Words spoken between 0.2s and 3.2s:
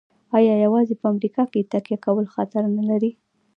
آیا یوازې په امریکا تکیه کول خطر نلري؟